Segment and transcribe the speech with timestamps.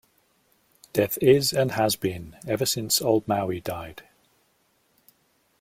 [0.93, 4.01] Death is and has been ever since old Maui died.